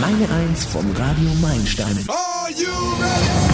Meine 0.00 0.28
Eins 0.30 0.64
vom 0.64 0.90
Radio 0.92 1.30
Meilenstein. 1.40 1.98
Are 2.08 2.50
you 2.50 2.68
ready? 3.00 3.50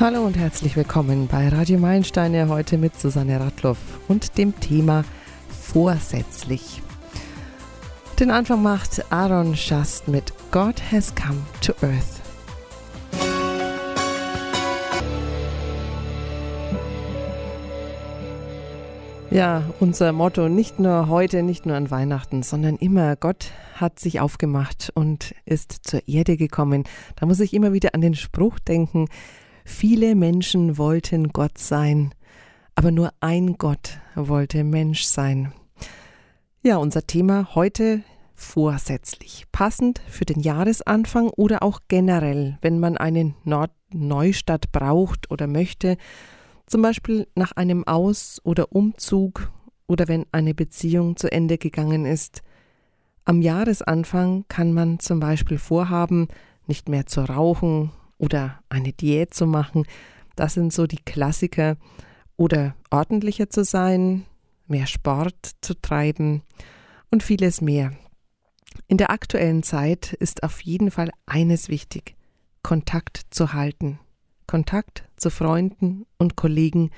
Hallo 0.00 0.26
und 0.26 0.36
herzlich 0.36 0.76
willkommen 0.76 1.28
bei 1.28 1.48
Radio 1.48 1.78
Meilensteine 1.78 2.48
heute 2.48 2.78
mit 2.78 3.00
Susanne 3.00 3.40
Radloff 3.40 3.78
und 4.06 4.36
dem 4.36 4.58
Thema 4.60 5.04
vorsätzlich. 5.48 6.82
Den 8.20 8.30
Anfang 8.30 8.62
macht 8.62 9.04
Aaron 9.10 9.56
Schast 9.56 10.06
mit 10.06 10.32
God 10.52 10.80
has 10.92 11.12
come 11.16 11.40
to 11.60 11.72
earth. 11.82 12.22
Ja, 19.32 19.64
unser 19.80 20.12
Motto 20.12 20.48
nicht 20.48 20.78
nur 20.78 21.08
heute, 21.08 21.42
nicht 21.42 21.66
nur 21.66 21.74
an 21.74 21.90
Weihnachten, 21.90 22.44
sondern 22.44 22.76
immer, 22.76 23.16
Gott 23.16 23.50
hat 23.74 23.98
sich 23.98 24.20
aufgemacht 24.20 24.92
und 24.94 25.34
ist 25.44 25.80
zur 25.82 26.06
Erde 26.06 26.36
gekommen. 26.36 26.84
Da 27.16 27.26
muss 27.26 27.40
ich 27.40 27.52
immer 27.52 27.72
wieder 27.72 27.94
an 27.96 28.00
den 28.00 28.14
Spruch 28.14 28.60
denken, 28.60 29.08
viele 29.64 30.14
Menschen 30.14 30.78
wollten 30.78 31.30
Gott 31.30 31.58
sein, 31.58 32.14
aber 32.76 32.92
nur 32.92 33.10
ein 33.18 33.54
Gott 33.58 33.98
wollte 34.14 34.62
Mensch 34.62 35.02
sein. 35.02 35.52
Ja, 36.66 36.78
unser 36.78 37.06
Thema 37.06 37.54
heute 37.54 38.02
vorsätzlich, 38.34 39.44
passend 39.52 40.00
für 40.08 40.24
den 40.24 40.40
Jahresanfang 40.40 41.28
oder 41.28 41.62
auch 41.62 41.80
generell, 41.88 42.56
wenn 42.62 42.80
man 42.80 42.96
eine 42.96 43.34
Nord 43.44 43.70
Neustadt 43.92 44.72
braucht 44.72 45.30
oder 45.30 45.46
möchte, 45.46 45.98
zum 46.66 46.80
Beispiel 46.80 47.28
nach 47.34 47.52
einem 47.52 47.86
Aus- 47.86 48.40
oder 48.44 48.72
Umzug 48.72 49.52
oder 49.88 50.08
wenn 50.08 50.24
eine 50.32 50.54
Beziehung 50.54 51.18
zu 51.18 51.30
Ende 51.30 51.58
gegangen 51.58 52.06
ist. 52.06 52.40
Am 53.26 53.42
Jahresanfang 53.42 54.46
kann 54.48 54.72
man 54.72 55.00
zum 55.00 55.20
Beispiel 55.20 55.58
vorhaben, 55.58 56.28
nicht 56.66 56.88
mehr 56.88 57.04
zu 57.04 57.28
rauchen 57.28 57.90
oder 58.16 58.58
eine 58.70 58.94
Diät 58.94 59.34
zu 59.34 59.46
machen. 59.46 59.84
Das 60.34 60.54
sind 60.54 60.72
so 60.72 60.86
die 60.86 61.04
Klassiker. 61.04 61.76
Oder 62.38 62.74
ordentlicher 62.90 63.50
zu 63.50 63.64
sein, 63.64 64.24
mehr 64.66 64.86
Sport 64.86 65.52
zu 65.60 65.74
treiben 65.80 66.42
und 67.10 67.22
vieles 67.22 67.60
mehr. 67.60 67.92
In 68.86 68.96
der 68.96 69.10
aktuellen 69.10 69.62
Zeit 69.62 70.12
ist 70.14 70.42
auf 70.42 70.60
jeden 70.62 70.90
Fall 70.90 71.10
eines 71.26 71.68
wichtig, 71.68 72.16
Kontakt 72.62 73.22
zu 73.30 73.52
halten. 73.52 73.98
Kontakt 74.46 75.04
zu 75.16 75.30
Freunden 75.30 76.06
und 76.18 76.36
Kollegen, 76.36 76.90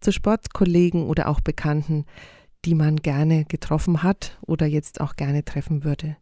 zu 0.00 0.12
Sportkollegen 0.12 1.06
oder 1.06 1.28
auch 1.28 1.40
Bekannten, 1.40 2.06
die 2.64 2.74
man 2.74 2.96
gerne 2.96 3.44
getroffen 3.44 4.02
hat 4.02 4.38
oder 4.42 4.66
jetzt 4.66 5.00
auch 5.00 5.16
gerne 5.16 5.44
treffen 5.44 5.84
würde. 5.84 6.16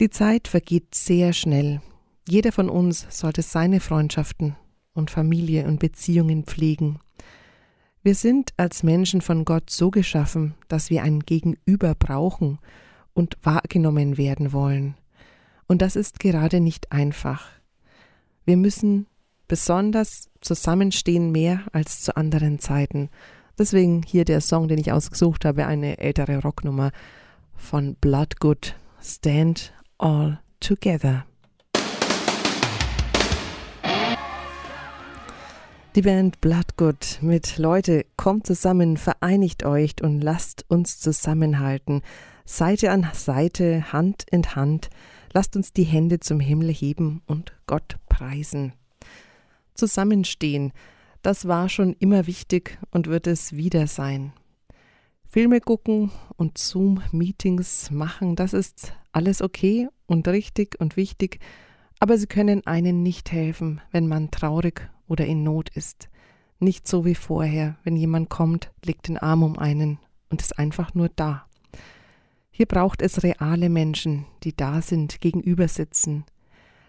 Die 0.00 0.10
Zeit 0.10 0.48
vergeht 0.48 0.94
sehr 0.94 1.32
schnell. 1.32 1.80
Jeder 2.28 2.52
von 2.52 2.68
uns 2.68 3.06
sollte 3.10 3.42
seine 3.42 3.80
Freundschaften 3.80 4.56
und 4.94 5.10
Familie 5.10 5.66
und 5.66 5.80
Beziehungen 5.80 6.44
pflegen. 6.44 6.98
Wir 8.02 8.14
sind 8.14 8.52
als 8.56 8.82
Menschen 8.82 9.20
von 9.20 9.44
Gott 9.44 9.70
so 9.70 9.90
geschaffen, 9.90 10.54
dass 10.68 10.90
wir 10.90 11.02
ein 11.02 11.20
Gegenüber 11.20 11.94
brauchen 11.94 12.58
und 13.12 13.36
wahrgenommen 13.42 14.16
werden 14.16 14.52
wollen. 14.52 14.94
Und 15.66 15.82
das 15.82 15.96
ist 15.96 16.20
gerade 16.20 16.60
nicht 16.60 16.92
einfach. 16.92 17.48
Wir 18.44 18.56
müssen 18.56 19.06
besonders 19.48 20.30
zusammenstehen 20.40 21.32
mehr 21.32 21.62
als 21.72 22.02
zu 22.02 22.16
anderen 22.16 22.58
Zeiten. 22.60 23.10
Deswegen 23.58 24.02
hier 24.02 24.24
der 24.24 24.40
Song, 24.40 24.68
den 24.68 24.78
ich 24.78 24.92
ausgesucht 24.92 25.44
habe, 25.44 25.66
eine 25.66 25.98
ältere 25.98 26.40
Rocknummer 26.42 26.92
von 27.56 27.96
Bloodgood, 27.96 28.76
Stand 29.02 29.72
All 29.98 30.40
Together. 30.60 31.26
Die 35.94 36.02
Band 36.02 36.42
Bloodgood 36.42 37.18
mit 37.22 37.56
Leute, 37.56 38.04
kommt 38.16 38.46
zusammen, 38.46 38.98
vereinigt 38.98 39.64
euch 39.64 39.94
und 40.02 40.20
lasst 40.20 40.66
uns 40.68 41.00
zusammenhalten. 41.00 42.02
Seite 42.44 42.90
an 42.90 43.08
Seite, 43.14 43.90
Hand 43.90 44.24
in 44.30 44.54
Hand, 44.54 44.90
lasst 45.32 45.56
uns 45.56 45.72
die 45.72 45.84
Hände 45.84 46.20
zum 46.20 46.40
Himmel 46.40 46.72
heben 46.72 47.22
und 47.26 47.54
Gott 47.66 47.96
preisen. 48.08 48.74
Zusammenstehen, 49.74 50.72
das 51.22 51.48
war 51.48 51.70
schon 51.70 51.94
immer 51.98 52.26
wichtig 52.26 52.78
und 52.90 53.06
wird 53.06 53.26
es 53.26 53.56
wieder 53.56 53.86
sein. 53.86 54.34
Filme 55.26 55.60
gucken 55.60 56.10
und 56.36 56.58
Zoom-Meetings 56.58 57.90
machen, 57.90 58.36
das 58.36 58.52
ist 58.52 58.92
alles 59.10 59.40
okay 59.40 59.88
und 60.06 60.28
richtig 60.28 60.76
und 60.80 60.96
wichtig, 60.98 61.40
aber 61.98 62.18
sie 62.18 62.26
können 62.26 62.64
einen 62.66 63.02
nicht 63.02 63.32
helfen, 63.32 63.80
wenn 63.90 64.06
man 64.06 64.30
traurig 64.30 64.90
oder 65.08 65.26
in 65.26 65.42
Not 65.42 65.70
ist. 65.70 66.08
Nicht 66.60 66.86
so 66.86 67.04
wie 67.04 67.14
vorher, 67.14 67.76
wenn 67.84 67.96
jemand 67.96 68.30
kommt, 68.30 68.72
legt 68.84 69.08
den 69.08 69.18
Arm 69.18 69.42
um 69.42 69.58
einen 69.58 69.98
und 70.28 70.42
ist 70.42 70.58
einfach 70.58 70.94
nur 70.94 71.08
da. 71.08 71.46
Hier 72.50 72.66
braucht 72.66 73.02
es 73.02 73.22
reale 73.22 73.68
Menschen, 73.68 74.26
die 74.42 74.56
da 74.56 74.82
sind, 74.82 75.20
gegenüber 75.20 75.68
sitzen. 75.68 76.24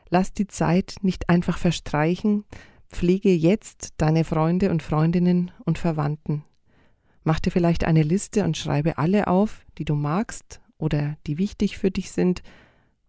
Lass 0.10 0.34
die 0.34 0.48
Zeit 0.48 0.96
nicht 1.02 1.30
einfach 1.30 1.58
verstreichen, 1.60 2.44
pflege 2.90 3.32
jetzt 3.32 3.94
deine 3.98 4.24
Freunde 4.24 4.72
und 4.72 4.82
Freundinnen 4.82 5.52
und 5.64 5.78
Verwandten. 5.78 6.44
Mach 7.24 7.40
dir 7.40 7.52
vielleicht 7.52 7.84
eine 7.84 8.02
Liste 8.02 8.44
und 8.44 8.58
schreibe 8.58 8.98
alle 8.98 9.28
auf, 9.28 9.64
die 9.78 9.86
du 9.86 9.94
magst 9.94 10.62
oder 10.80 11.18
die 11.28 11.38
wichtig 11.38 11.78
für 11.78 11.92
dich 11.92 12.12
sind, 12.12 12.42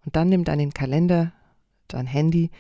und 0.04 0.16
dann 0.16 0.28
nimm 0.28 0.44
deinen 0.44 0.72
Kalender, 0.72 1.32
dein 1.88 2.06
Handy, 2.06 2.50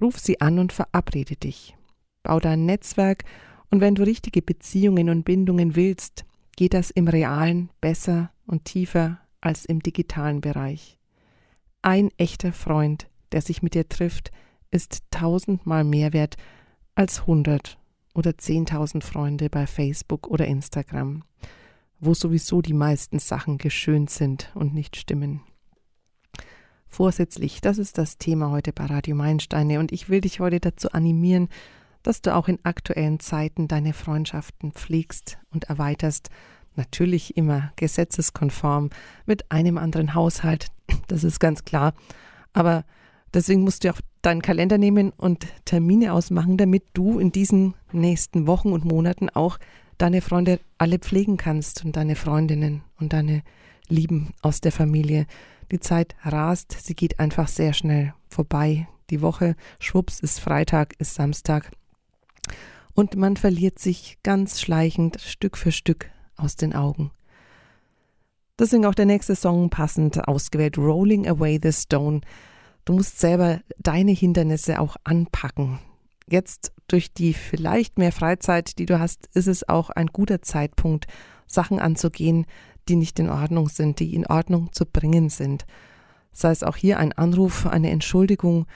ruf 0.00 0.18
sie 0.18 0.40
an 0.40 0.58
und 0.58 0.72
verabrede 0.72 1.36
dich. 1.36 1.76
Bau 2.22 2.40
dein 2.40 2.66
Netzwerk 2.66 3.24
und 3.70 3.80
wenn 3.80 3.94
du 3.94 4.02
richtige 4.02 4.42
Beziehungen 4.42 5.08
und 5.08 5.24
Bindungen 5.24 5.76
willst, 5.76 6.24
geht 6.56 6.74
das 6.74 6.90
im 6.90 7.08
realen 7.08 7.70
besser 7.80 8.30
und 8.46 8.64
tiefer 8.64 9.20
als 9.40 9.64
im 9.64 9.80
digitalen 9.80 10.40
Bereich. 10.40 10.98
Ein 11.82 12.10
echter 12.18 12.52
Freund, 12.52 13.08
der 13.32 13.40
sich 13.40 13.62
mit 13.62 13.74
dir 13.74 13.88
trifft, 13.88 14.32
ist 14.70 15.02
tausendmal 15.10 15.84
mehr 15.84 16.12
wert 16.12 16.36
als 16.94 17.26
hundert 17.26 17.78
oder 18.14 18.36
zehntausend 18.36 19.04
Freunde 19.04 19.48
bei 19.48 19.66
Facebook 19.66 20.26
oder 20.28 20.46
Instagram, 20.46 21.22
wo 22.00 22.12
sowieso 22.12 22.60
die 22.60 22.74
meisten 22.74 23.18
Sachen 23.18 23.56
geschönt 23.56 24.10
sind 24.10 24.50
und 24.54 24.74
nicht 24.74 24.96
stimmen. 24.96 25.40
Vorsätzlich, 26.88 27.60
das 27.60 27.78
ist 27.78 27.98
das 27.98 28.18
Thema 28.18 28.50
heute 28.50 28.72
bei 28.72 28.84
Radio 28.84 29.14
Meilensteine 29.14 29.78
und 29.78 29.92
ich 29.92 30.08
will 30.08 30.20
dich 30.20 30.40
heute 30.40 30.58
dazu 30.58 30.90
animieren, 30.90 31.48
dass 32.02 32.22
du 32.22 32.34
auch 32.34 32.48
in 32.48 32.58
aktuellen 32.64 33.20
Zeiten 33.20 33.68
deine 33.68 33.92
Freundschaften 33.92 34.72
pflegst 34.72 35.38
und 35.52 35.64
erweiterst. 35.64 36.30
Natürlich 36.76 37.36
immer 37.36 37.72
gesetzeskonform 37.76 38.90
mit 39.26 39.50
einem 39.50 39.76
anderen 39.76 40.14
Haushalt, 40.14 40.68
das 41.08 41.24
ist 41.24 41.40
ganz 41.40 41.64
klar. 41.64 41.94
Aber 42.52 42.84
deswegen 43.34 43.62
musst 43.62 43.84
du 43.84 43.90
auch 43.90 44.00
deinen 44.22 44.42
Kalender 44.42 44.78
nehmen 44.78 45.10
und 45.16 45.46
Termine 45.64 46.12
ausmachen, 46.12 46.56
damit 46.56 46.84
du 46.94 47.18
in 47.18 47.32
diesen 47.32 47.74
nächsten 47.92 48.46
Wochen 48.46 48.72
und 48.72 48.84
Monaten 48.84 49.30
auch 49.30 49.58
deine 49.98 50.20
Freunde 50.20 50.60
alle 50.78 50.98
pflegen 50.98 51.36
kannst 51.36 51.84
und 51.84 51.96
deine 51.96 52.16
Freundinnen 52.16 52.82
und 52.98 53.12
deine 53.12 53.42
Lieben 53.88 54.32
aus 54.42 54.60
der 54.60 54.72
Familie. 54.72 55.26
Die 55.70 55.80
Zeit 55.80 56.14
rast, 56.22 56.76
sie 56.80 56.94
geht 56.94 57.20
einfach 57.20 57.48
sehr 57.48 57.72
schnell 57.72 58.14
vorbei. 58.28 58.88
Die 59.10 59.20
Woche, 59.20 59.56
schwupps, 59.78 60.20
ist 60.20 60.40
Freitag, 60.40 60.94
ist 60.98 61.14
Samstag 61.14 61.70
und 62.94 63.16
man 63.16 63.36
verliert 63.36 63.78
sich 63.78 64.18
ganz 64.22 64.60
schleichend 64.60 65.20
Stück 65.20 65.56
für 65.56 65.72
Stück 65.72 66.10
aus 66.36 66.56
den 66.56 66.74
Augen. 66.74 67.10
Deswegen 68.58 68.84
auch 68.84 68.94
der 68.94 69.06
nächste 69.06 69.36
Song 69.36 69.70
passend 69.70 70.28
ausgewählt, 70.28 70.76
Rolling 70.76 71.26
Away 71.26 71.58
the 71.62 71.72
Stone. 71.72 72.20
Du 72.84 72.92
musst 72.92 73.18
selber 73.18 73.60
deine 73.78 74.12
Hindernisse 74.12 74.80
auch 74.80 74.96
anpacken. 75.02 75.78
Jetzt 76.28 76.72
durch 76.86 77.12
die 77.12 77.32
vielleicht 77.32 77.98
mehr 77.98 78.12
Freizeit, 78.12 78.78
die 78.78 78.86
du 78.86 78.98
hast, 78.98 79.28
ist 79.34 79.46
es 79.46 79.68
auch 79.68 79.90
ein 79.90 80.08
guter 80.08 80.42
Zeitpunkt, 80.42 81.06
Sachen 81.46 81.80
anzugehen, 81.80 82.46
die 82.88 82.96
nicht 82.96 83.18
in 83.18 83.30
Ordnung 83.30 83.68
sind, 83.68 83.98
die 83.98 84.14
in 84.14 84.26
Ordnung 84.26 84.72
zu 84.72 84.84
bringen 84.84 85.30
sind. 85.30 85.64
Sei 86.32 86.50
es 86.50 86.62
auch 86.62 86.76
hier 86.76 86.98
ein 86.98 87.12
Anruf, 87.12 87.66
eine 87.66 87.90
Entschuldigung, 87.90 88.66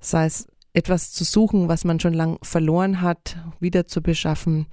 sei 0.00 0.26
es 0.26 0.48
etwas 0.72 1.12
zu 1.12 1.24
suchen, 1.24 1.68
was 1.68 1.84
man 1.84 2.00
schon 2.00 2.14
lang 2.14 2.38
verloren 2.42 3.00
hat, 3.00 3.36
wieder 3.58 3.86
zu 3.86 4.02
beschaffen. 4.02 4.66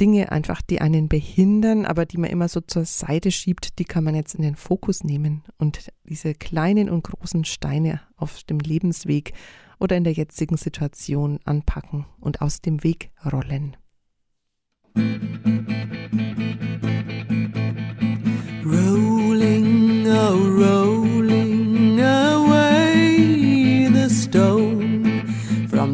Dinge 0.00 0.32
einfach, 0.32 0.62
die 0.62 0.80
einen 0.80 1.08
behindern, 1.08 1.84
aber 1.84 2.06
die 2.06 2.16
man 2.16 2.30
immer 2.30 2.48
so 2.48 2.60
zur 2.60 2.86
Seite 2.86 3.30
schiebt, 3.30 3.78
die 3.78 3.84
kann 3.84 4.02
man 4.04 4.14
jetzt 4.14 4.34
in 4.34 4.42
den 4.42 4.56
Fokus 4.56 5.04
nehmen 5.04 5.42
und 5.58 5.90
diese 6.04 6.34
kleinen 6.34 6.88
und 6.88 7.04
großen 7.04 7.44
Steine 7.44 8.00
auf 8.16 8.42
dem 8.44 8.60
Lebensweg 8.60 9.34
oder 9.78 9.96
in 9.96 10.04
der 10.04 10.14
jetzigen 10.14 10.56
Situation 10.56 11.38
anpacken 11.44 12.06
und 12.18 12.40
aus 12.40 12.60
dem 12.60 12.82
Weg 12.82 13.10
rollen. 13.30 13.76
Rolling, 14.96 15.59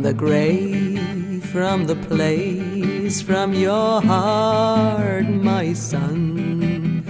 the 0.06 0.14
grave, 0.14 1.44
from 1.46 1.86
the 1.86 1.96
place, 1.96 3.20
from 3.20 3.52
your 3.52 4.00
heart, 4.00 5.26
my 5.28 5.72
son. 5.72 7.02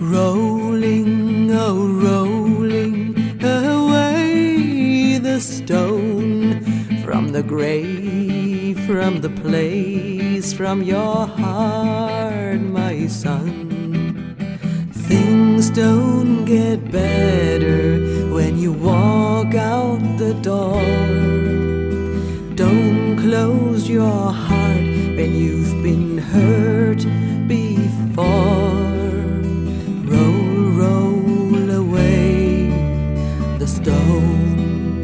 Rolling, 0.00 1.50
oh, 1.52 1.86
rolling 2.06 3.14
away 3.44 5.18
the 5.18 5.38
stone 5.38 6.64
from 7.04 7.28
the 7.28 7.42
grave, 7.42 8.80
from 8.86 9.20
the 9.20 9.28
place, 9.42 10.54
from 10.54 10.82
your 10.82 11.26
heart, 11.26 12.62
my 12.62 13.06
son. 13.06 14.34
Things 15.10 15.68
don't 15.68 16.46
get 16.46 16.90
better 16.90 18.00
when 18.32 18.56
you 18.56 18.72
walk 18.72 19.54
out 19.54 20.00
the 20.16 20.32
door. 20.40 21.39
Close 23.30 23.88
your 23.88 24.32
heart 24.32 24.88
when 25.16 25.36
you've 25.36 25.80
been 25.84 26.18
hurt 26.18 27.06
before. 27.46 28.26
Roll, 30.02 30.72
roll 30.82 31.70
away 31.70 32.70
the 33.58 33.68
stone. 33.68 34.98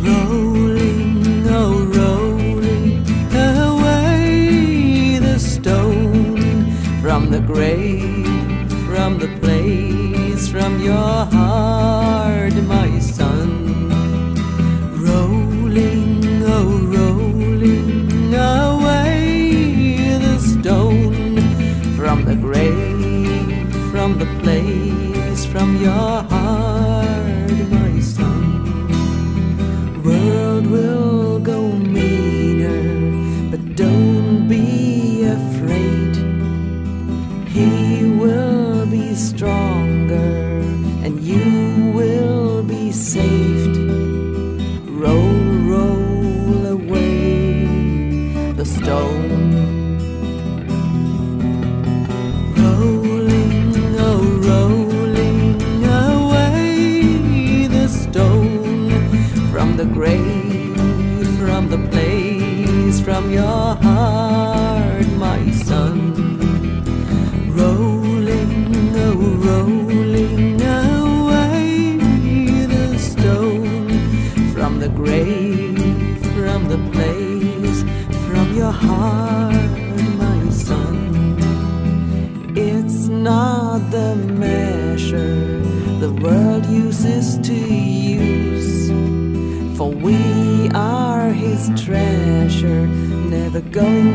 Rolling, 0.00 1.46
oh, 1.50 1.84
rolling 2.00 3.04
away 3.36 5.18
the 5.18 5.38
stone 5.38 6.72
from 7.02 7.28
the 7.30 7.40
grave, 7.40 8.72
from 8.86 9.18
the 9.18 9.28
place, 9.42 10.48
from 10.48 10.80
your 10.80 11.26
heart, 11.34 11.55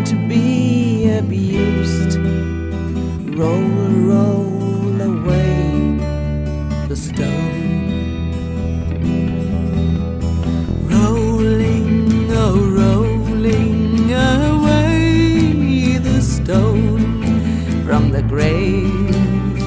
to 0.06 0.16
be 0.28 1.10
abused. 1.10 2.18
Roll, 3.38 3.62
roll 4.12 5.02
away 5.02 5.98
the 6.88 6.96
stone. 6.96 8.32
Rolling, 10.90 12.30
oh, 12.32 12.58
rolling 12.80 14.12
away 14.12 15.98
the 15.98 16.22
stone 16.22 17.22
from 17.86 18.12
the 18.12 18.24
grave, 18.24 19.16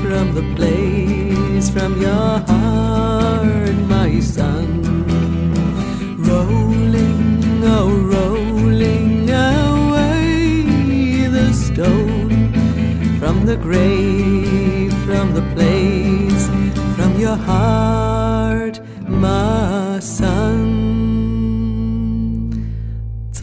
from 0.02 0.34
the 0.34 0.44
place, 0.56 1.68
from 1.70 2.00
your 2.00 2.43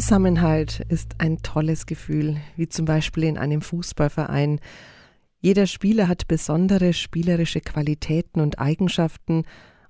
Zusammenhalt 0.02 0.84
ist 0.90 1.14
ein 1.20 1.44
tolles 1.44 1.86
Gefühl, 1.86 2.38
wie 2.56 2.68
zum 2.68 2.86
Beispiel 2.86 3.26
in 3.26 3.38
einem 3.38 3.62
Fußballverein. 3.62 4.60
Jeder 5.42 5.68
Spieler 5.68 6.08
hat 6.08 6.28
besondere 6.28 6.94
spielerische 6.94 7.62
Qualitäten 7.62 8.42
und 8.42 8.58
Eigenschaften 8.58 9.44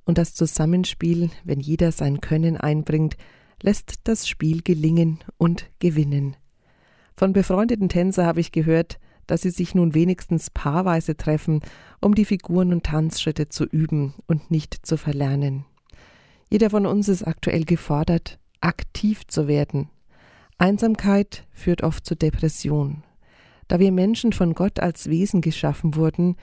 und 0.03 0.17
das 0.17 0.33
Zusammenspiel, 0.35 1.29
wenn 1.45 1.61
jeder 1.61 1.93
sein 1.93 2.19
Können 2.19 2.57
einbringt, 2.57 3.15
lässt 3.61 4.01
das 4.03 4.27
Spiel 4.27 4.61
gelingen 4.63 5.19
und 5.37 5.67
gewinnen. 5.79 6.35
Von 7.15 7.31
befreundeten 7.31 7.87
Tänzer 7.87 8.25
habe 8.25 8.41
ich 8.41 8.51
gehört, 8.51 8.99
dass 9.27 9.43
sie 9.43 9.49
sich 9.49 9.75
nun 9.75 9.93
wenigstens 9.93 10.49
paarweise 10.49 11.15
treffen, 11.15 11.61
um 12.01 12.15
die 12.15 12.25
Figuren 12.25 12.73
und 12.73 12.83
Tanzschritte 12.83 13.47
zu 13.47 13.63
üben 13.63 14.13
und 14.27 14.51
nicht 14.51 14.85
zu 14.85 14.97
verlernen. 14.97 15.63
Jeder 16.49 16.69
von 16.69 16.85
uns 16.85 17.07
ist 17.07 17.23
aktuell 17.23 17.63
gefordert, 17.63 18.39
aktiv 18.59 19.25
zu 19.25 19.47
werden. 19.47 19.89
Einsamkeit 20.61 21.47
führt 21.49 21.81
oft 21.81 22.05
zu 22.05 22.15
Depression. 22.15 23.01
Da 23.67 23.79
wir 23.79 23.91
Menschen 23.91 24.31
von 24.31 24.53
Gott 24.53 24.79
als 24.79 25.09
Wesen 25.09 25.41
geschaffen 25.41 25.95
wurden, 25.95 26.35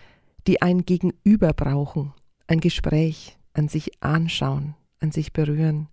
die 0.49 0.61
ein 0.61 0.85
Gegenüber 0.85 1.53
brauchen, 1.53 2.13
ein 2.49 2.59
Gespräch, 2.59 3.39
an 3.53 3.69
sich 3.69 4.03
anschauen, 4.03 4.75
an 4.99 5.13
sich 5.13 5.33
berühren. 5.33 5.87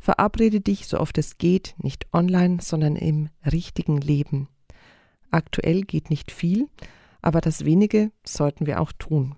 Verabrede 0.00 0.62
dich, 0.62 0.86
so 0.86 0.98
oft 0.98 1.18
es 1.18 1.36
geht, 1.36 1.74
nicht 1.76 2.06
online, 2.14 2.62
sondern 2.62 2.96
im 2.96 3.28
richtigen 3.44 4.00
Leben. 4.00 4.48
Aktuell 5.30 5.82
geht 5.82 6.08
nicht 6.08 6.32
viel, 6.32 6.66
aber 7.20 7.42
das 7.42 7.66
wenige 7.66 8.10
sollten 8.24 8.64
wir 8.64 8.80
auch 8.80 8.92
tun. 8.92 9.34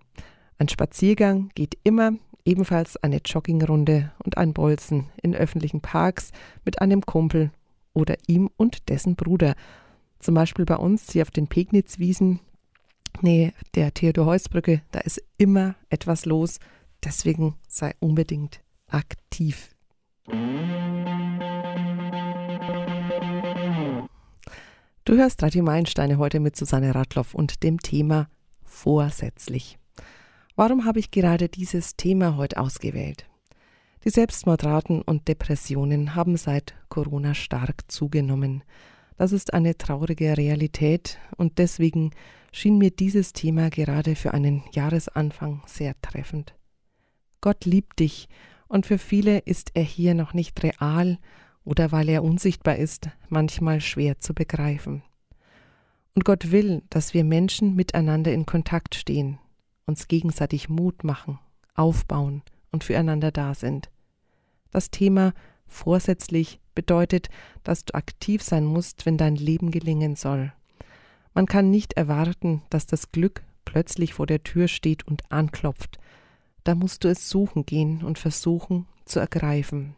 Ein 0.58 0.68
Spaziergang 0.68 1.50
geht 1.56 1.76
immer, 1.82 2.12
ebenfalls 2.44 2.96
eine 2.98 3.16
Joggingrunde 3.16 4.12
und 4.24 4.38
ein 4.38 4.54
Bolzen 4.54 5.08
in 5.20 5.34
öffentlichen 5.34 5.80
Parks 5.80 6.30
mit 6.64 6.80
einem 6.80 7.00
Kumpel 7.00 7.50
oder 7.92 8.16
ihm 8.26 8.50
und 8.56 8.88
dessen 8.88 9.16
Bruder. 9.16 9.54
Zum 10.18 10.34
Beispiel 10.34 10.64
bei 10.64 10.76
uns 10.76 11.10
hier 11.10 11.22
auf 11.22 11.30
den 11.30 11.48
Pegnitzwiesen, 11.48 12.40
nee, 13.22 13.52
der 13.74 13.94
Theodor-Heuss-Brücke, 13.94 14.82
da 14.92 15.00
ist 15.00 15.22
immer 15.38 15.74
etwas 15.88 16.26
los. 16.26 16.58
Deswegen 17.02 17.54
sei 17.66 17.94
unbedingt 17.98 18.60
aktiv. 18.88 19.70
Du 25.04 25.16
hörst 25.16 25.42
Radio 25.42 25.64
Meilensteine 25.64 26.18
heute 26.18 26.38
mit 26.40 26.56
Susanne 26.56 26.94
Radloff 26.94 27.34
und 27.34 27.62
dem 27.62 27.80
Thema 27.80 28.28
vorsätzlich. 28.62 29.78
Warum 30.56 30.84
habe 30.84 30.98
ich 30.98 31.10
gerade 31.10 31.48
dieses 31.48 31.96
Thema 31.96 32.36
heute 32.36 32.58
ausgewählt? 32.58 33.24
Die 34.02 34.10
Selbstmordraten 34.10 35.02
und 35.02 35.28
Depressionen 35.28 36.14
haben 36.14 36.38
seit 36.38 36.74
Corona 36.88 37.34
stark 37.34 37.82
zugenommen. 37.88 38.64
Das 39.18 39.30
ist 39.30 39.52
eine 39.52 39.76
traurige 39.76 40.38
Realität 40.38 41.18
und 41.36 41.58
deswegen 41.58 42.12
schien 42.50 42.78
mir 42.78 42.90
dieses 42.90 43.34
Thema 43.34 43.68
gerade 43.68 44.16
für 44.16 44.32
einen 44.32 44.62
Jahresanfang 44.72 45.62
sehr 45.66 46.00
treffend. 46.00 46.54
Gott 47.42 47.66
liebt 47.66 47.98
dich 48.00 48.30
und 48.68 48.86
für 48.86 48.96
viele 48.96 49.40
ist 49.40 49.72
er 49.74 49.82
hier 49.82 50.14
noch 50.14 50.32
nicht 50.32 50.62
real 50.62 51.18
oder 51.64 51.92
weil 51.92 52.08
er 52.08 52.24
unsichtbar 52.24 52.76
ist, 52.76 53.10
manchmal 53.28 53.82
schwer 53.82 54.18
zu 54.18 54.32
begreifen. 54.32 55.02
Und 56.14 56.24
Gott 56.24 56.52
will, 56.52 56.82
dass 56.88 57.12
wir 57.12 57.22
Menschen 57.22 57.76
miteinander 57.76 58.32
in 58.32 58.46
Kontakt 58.46 58.94
stehen, 58.94 59.38
uns 59.84 60.08
gegenseitig 60.08 60.70
Mut 60.70 61.04
machen, 61.04 61.38
aufbauen 61.74 62.42
und 62.72 62.84
füreinander 62.84 63.30
da 63.30 63.54
sind. 63.54 63.90
Das 64.70 64.90
Thema 64.90 65.32
vorsätzlich 65.66 66.60
bedeutet, 66.74 67.28
dass 67.64 67.84
du 67.84 67.94
aktiv 67.94 68.42
sein 68.42 68.64
musst, 68.64 69.06
wenn 69.06 69.16
dein 69.16 69.36
Leben 69.36 69.70
gelingen 69.70 70.16
soll. 70.16 70.52
Man 71.34 71.46
kann 71.46 71.70
nicht 71.70 71.94
erwarten, 71.94 72.62
dass 72.70 72.86
das 72.86 73.12
Glück 73.12 73.42
plötzlich 73.64 74.14
vor 74.14 74.26
der 74.26 74.42
Tür 74.42 74.68
steht 74.68 75.06
und 75.06 75.30
anklopft. 75.30 75.98
Da 76.64 76.74
musst 76.74 77.04
du 77.04 77.08
es 77.08 77.28
suchen 77.28 77.66
gehen 77.66 78.02
und 78.02 78.18
versuchen 78.18 78.86
zu 79.04 79.20
ergreifen. 79.20 79.96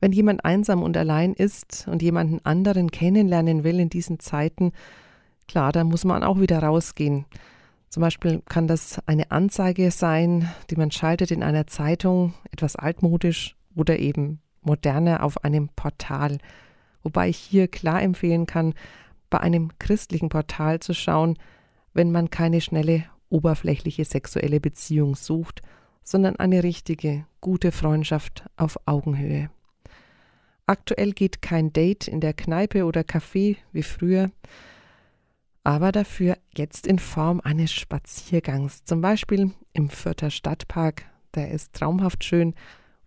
Wenn 0.00 0.12
jemand 0.12 0.44
einsam 0.44 0.82
und 0.82 0.96
allein 0.96 1.32
ist 1.32 1.86
und 1.88 2.02
jemanden 2.02 2.44
anderen 2.44 2.90
kennenlernen 2.90 3.64
will 3.64 3.80
in 3.80 3.88
diesen 3.88 4.20
Zeiten, 4.20 4.72
klar, 5.48 5.72
da 5.72 5.84
muss 5.84 6.04
man 6.04 6.22
auch 6.22 6.40
wieder 6.40 6.58
rausgehen. 6.58 7.26
Zum 7.94 8.00
Beispiel 8.00 8.42
kann 8.46 8.66
das 8.66 9.00
eine 9.06 9.30
Anzeige 9.30 9.92
sein, 9.92 10.50
die 10.68 10.74
man 10.74 10.90
schaltet 10.90 11.30
in 11.30 11.44
einer 11.44 11.68
Zeitung, 11.68 12.34
etwas 12.50 12.74
altmodisch 12.74 13.54
oder 13.76 14.00
eben 14.00 14.40
moderner 14.62 15.22
auf 15.22 15.44
einem 15.44 15.68
Portal. 15.76 16.38
Wobei 17.04 17.28
ich 17.28 17.36
hier 17.36 17.68
klar 17.68 18.02
empfehlen 18.02 18.46
kann, 18.46 18.74
bei 19.30 19.38
einem 19.38 19.70
christlichen 19.78 20.28
Portal 20.28 20.80
zu 20.80 20.92
schauen, 20.92 21.38
wenn 21.92 22.10
man 22.10 22.30
keine 22.30 22.60
schnelle, 22.60 23.04
oberflächliche 23.28 24.04
sexuelle 24.04 24.58
Beziehung 24.58 25.14
sucht, 25.14 25.62
sondern 26.02 26.34
eine 26.34 26.64
richtige, 26.64 27.26
gute 27.40 27.70
Freundschaft 27.70 28.44
auf 28.56 28.76
Augenhöhe. 28.86 29.50
Aktuell 30.66 31.12
geht 31.12 31.42
kein 31.42 31.72
Date 31.72 32.08
in 32.08 32.20
der 32.20 32.32
Kneipe 32.32 32.86
oder 32.86 33.02
Café 33.02 33.56
wie 33.70 33.84
früher 33.84 34.32
aber 35.64 35.92
dafür 35.92 36.36
jetzt 36.54 36.86
in 36.86 36.98
Form 36.98 37.40
eines 37.42 37.72
Spaziergangs, 37.72 38.84
zum 38.84 39.00
Beispiel 39.00 39.52
im 39.72 39.88
Fürther 39.88 40.30
Stadtpark, 40.30 41.06
der 41.34 41.50
ist 41.50 41.72
traumhaft 41.72 42.22
schön, 42.22 42.54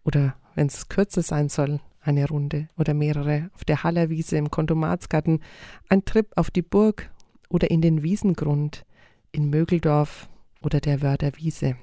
oder 0.04 0.36
wenn 0.56 0.68
es 0.68 0.90
kürzer 0.90 1.22
sein 1.22 1.50
soll, 1.50 1.80
eine 2.02 2.28
Runde 2.28 2.68
oder 2.78 2.94
mehrere 2.94 3.50
auf 3.54 3.64
der 3.66 3.84
Hallerwiese 3.84 4.38
im 4.38 4.50
Kontomatsgarten, 4.50 5.42
ein 5.90 6.06
Trip 6.06 6.28
auf 6.36 6.50
die 6.50 6.62
Burg 6.62 7.12
oder 7.50 7.70
in 7.70 7.82
den 7.82 8.02
Wiesengrund 8.02 8.86
in 9.32 9.50
Mögeldorf 9.50 10.28
oder 10.62 10.80
der 10.80 11.02
Wörder 11.02 11.32
Wiese. 11.38 11.76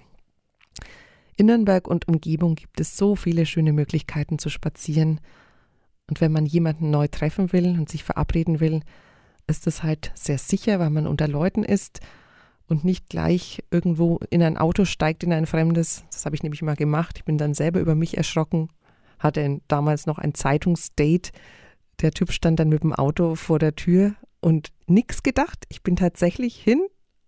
In 1.36 1.46
Nürnberg 1.46 1.86
und 1.86 2.08
Umgebung 2.08 2.54
gibt 2.54 2.80
es 2.80 2.96
so 2.96 3.16
viele 3.16 3.46
schöne 3.46 3.72
Möglichkeiten 3.72 4.38
zu 4.38 4.50
spazieren. 4.50 5.20
Und 6.08 6.20
wenn 6.20 6.32
man 6.32 6.46
jemanden 6.46 6.90
neu 6.90 7.08
treffen 7.08 7.52
will 7.52 7.78
und 7.78 7.88
sich 7.88 8.04
verabreden 8.04 8.60
will, 8.60 8.82
ist 9.46 9.66
es 9.66 9.82
halt 9.82 10.12
sehr 10.14 10.38
sicher, 10.38 10.78
weil 10.78 10.90
man 10.90 11.06
unter 11.06 11.28
Leuten 11.28 11.62
ist 11.62 12.00
und 12.66 12.84
nicht 12.84 13.08
gleich 13.08 13.62
irgendwo 13.70 14.18
in 14.30 14.42
ein 14.42 14.56
Auto 14.56 14.84
steigt, 14.84 15.22
in 15.22 15.32
ein 15.32 15.46
fremdes. 15.46 16.04
Das 16.10 16.24
habe 16.24 16.34
ich 16.36 16.42
nämlich 16.42 16.62
mal 16.62 16.76
gemacht. 16.76 17.18
Ich 17.18 17.24
bin 17.24 17.38
dann 17.38 17.54
selber 17.54 17.80
über 17.80 17.94
mich 17.94 18.16
erschrocken, 18.16 18.68
hatte 19.18 19.60
damals 19.68 20.06
noch 20.06 20.18
ein 20.18 20.34
Zeitungsdate. 20.34 21.30
Der 22.00 22.10
Typ 22.10 22.32
stand 22.32 22.58
dann 22.58 22.68
mit 22.68 22.82
dem 22.82 22.92
Auto 22.92 23.34
vor 23.34 23.58
der 23.58 23.76
Tür 23.76 24.14
und 24.40 24.72
nichts 24.86 25.22
gedacht. 25.22 25.64
Ich 25.68 25.82
bin 25.82 25.96
tatsächlich 25.96 26.56
hin, 26.56 26.80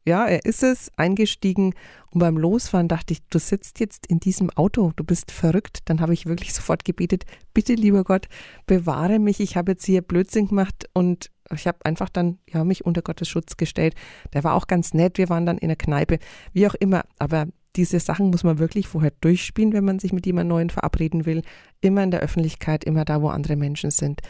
ja, 0.07 0.27
er 0.27 0.45
ist 0.45 0.63
es, 0.63 0.91
eingestiegen 0.97 1.75
und 2.11 2.21
beim 2.21 2.39
Losfahren 2.39 2.89
dachte 2.89 3.13
ich, 3.13 3.23
du 3.29 3.39
sitzt 3.39 3.81
jetzt 3.81 4.07
in 4.07 4.21
diesem 4.21 4.51
Auto, 4.51 4.93
du 4.97 5.05
bist 5.05 5.33
verrückt. 5.33 5.81
Dann 5.87 6.01
habe 6.01 6.15
ich 6.15 6.27
wirklich 6.27 6.55
sofort 6.55 6.85
gebetet, 6.85 7.25
bitte 7.53 7.75
lieber 7.75 8.05
Gott, 8.05 8.29
bewahre 8.67 9.19
mich, 9.19 9.41
ich 9.41 9.57
habe 9.57 9.73
jetzt 9.73 9.85
hier 9.85 10.03
Blödsinn 10.03 10.49
gemacht 10.49 10.89
und 10.95 11.31
ich 11.55 11.67
habe 11.67 11.79
einfach 11.85 12.09
dann 12.09 12.39
ja 12.49 12.65
mich 12.65 12.85
unter 12.85 13.03
Gottes 13.03 13.29
Schutz 13.29 13.57
gestellt. 13.57 13.95
Der 14.33 14.45
war 14.45 14.55
auch 14.55 14.67
ganz 14.67 14.95
nett, 14.95 15.19
wir 15.19 15.29
waren 15.29 15.47
dann 15.47 15.59
in 15.59 15.69
der 15.69 15.77
Kneipe, 15.77 16.19
wie 16.53 16.67
auch 16.67 16.75
immer, 16.75 17.05
aber 17.19 17.47
diese 17.77 18.01
Sachen 18.01 18.31
muss 18.31 18.43
man 18.43 18.59
wirklich 18.59 18.89
vorher 18.89 19.13
durchspielen, 19.21 19.73
wenn 19.73 19.85
man 19.85 19.99
sich 19.99 20.13
mit 20.13 20.27
jemand 20.27 20.49
Neuen 20.49 20.71
verabreden 20.71 21.27
will. 21.27 21.43
Immer 21.81 22.03
in 22.03 22.11
der 22.11 22.21
Öffentlichkeit, 22.21 22.85
immer 22.85 23.05
da, 23.05 23.21
wo 23.21 23.29
andere 23.29 23.57
Menschen 23.57 23.91
sind. 23.91 24.23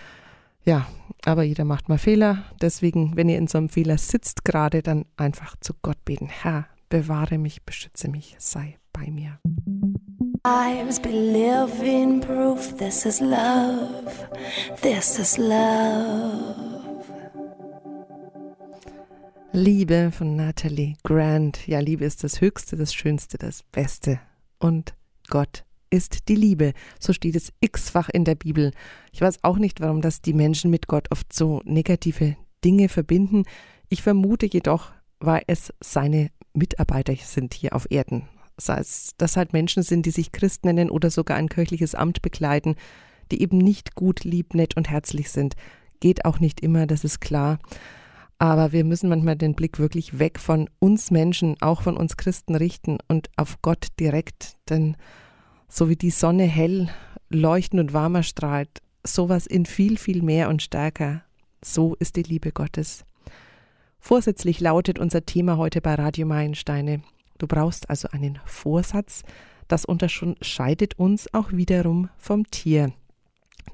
Ja, 0.65 0.89
aber 1.25 1.45
jeder 1.45 1.65
macht 1.65 1.89
mal 1.89 1.99
Fehler. 1.99 2.45
Deswegen, 2.61 3.17
wenn 3.17 3.29
ihr 3.29 3.39
in 3.39 3.47
so 3.47 3.59
einem 3.59 3.69
Fehler 3.69 3.99
sitzt 3.99 4.45
gerade, 4.45 4.83
dann 4.83 5.05
einfach 5.17 5.55
zu 5.61 5.75
Gott 5.81 6.05
beten. 6.05 6.27
Herr, 6.27 6.67
bewahre 6.89 7.39
mich, 7.39 7.63
beschütze 7.63 8.09
mich, 8.09 8.35
sei 8.39 8.77
bei 8.93 9.11
mir. 9.11 9.39
Lives 10.45 11.01
be 11.01 11.11
living 11.11 12.21
proof 12.21 12.77
this 12.79 13.05
is 13.07 13.21
love, 13.21 14.29
this 14.83 15.19
is 15.19 15.39
love. 15.39 16.66
Liebe 19.57 20.13
von 20.13 20.37
Natalie 20.37 20.97
Grant. 21.03 21.67
Ja, 21.67 21.81
Liebe 21.81 22.05
ist 22.05 22.23
das 22.23 22.43
Höchste, 22.43 22.77
das 22.77 22.93
Schönste, 22.93 23.39
das 23.39 23.63
Beste. 23.63 24.21
Und 24.59 24.95
Gott 25.31 25.65
ist 25.89 26.29
die 26.29 26.35
Liebe. 26.35 26.75
So 27.01 27.15
steht 27.15 27.37
es 27.37 27.55
x-fach 27.61 28.11
in 28.11 28.27
der 28.27 28.35
Bibel. 28.35 28.73
Ich 29.13 29.23
weiß 29.23 29.39
auch 29.45 29.57
nicht, 29.57 29.81
warum 29.81 30.03
das 30.03 30.21
die 30.21 30.35
Menschen 30.35 30.71
mit 30.71 30.89
Gott 30.89 31.11
oft 31.11 31.33
so 31.33 31.63
negative 31.65 32.37
Dinge 32.67 32.91
verbinden. 32.91 33.45
Ich 33.89 34.03
vermute 34.03 34.45
jedoch, 34.45 34.93
weil 35.21 35.41
es 35.47 35.73
seine 35.81 36.31
Mitarbeiter 36.53 37.15
sind 37.17 37.55
hier 37.55 37.75
auf 37.75 37.91
Erden. 37.91 38.29
Sei 38.59 38.79
es, 38.79 39.15
dass 39.17 39.39
halt 39.39 39.55
Menschen 39.55 39.83
sind, 39.83 40.05
die 40.05 40.11
sich 40.11 40.33
Christ 40.33 40.67
nennen 40.67 40.91
oder 40.91 41.09
sogar 41.09 41.39
ein 41.39 41.49
kirchliches 41.49 41.95
Amt 41.95 42.21
bekleiden, 42.21 42.75
die 43.33 43.41
eben 43.41 43.57
nicht 43.57 43.95
gut, 43.95 44.23
lieb, 44.23 44.53
nett 44.53 44.77
und 44.77 44.91
herzlich 44.91 45.31
sind. 45.31 45.55
Geht 46.01 46.27
auch 46.27 46.41
nicht 46.41 46.61
immer, 46.61 46.87
das 46.87 47.05
ist 47.05 47.23
klar. 47.23 47.59
Aber 48.39 48.73
wir 48.73 48.85
müssen 48.85 49.09
manchmal 49.09 49.37
den 49.37 49.55
Blick 49.55 49.79
wirklich 49.79 50.19
weg 50.19 50.39
von 50.39 50.69
uns 50.79 51.11
Menschen, 51.11 51.57
auch 51.61 51.83
von 51.83 51.97
uns 51.97 52.17
Christen 52.17 52.55
richten 52.55 52.99
und 53.09 53.31
auf 53.37 53.63
Gott 53.63 53.89
direkt, 53.99 54.57
denn 54.69 54.97
so 55.69 55.89
wie 55.89 55.97
die 55.97 56.11
Sonne 56.11 56.45
hell, 56.45 56.91
leuchtend 57.31 57.81
und 57.81 57.93
warmer 57.93 58.23
strahlt, 58.23 58.83
sowas 59.05 59.47
in 59.47 59.65
viel, 59.67 59.97
viel 59.97 60.23
mehr 60.23 60.49
und 60.49 60.63
stärker. 60.63 61.23
So 61.65 61.95
ist 61.99 62.17
die 62.17 62.23
Liebe 62.23 62.53
Gottes. 62.53 63.05
Vorsätzlich 63.99 64.61
lautet 64.61 64.99
unser 64.99 65.25
Thema 65.25 65.57
heute 65.57 65.81
bei 65.81 65.95
Radio 65.95 66.27
Meilensteine. 66.27 67.03
Du 67.39 67.47
brauchst 67.47 67.91
also 67.91 68.09
einen 68.09 68.39
Vorsatz. 68.45 69.23
Das 69.67 69.85
unterscheidet 69.85 70.99
uns 70.99 71.33
auch 71.35 71.53
wiederum 71.53 72.09
vom 72.19 72.49
Tier. 72.51 72.93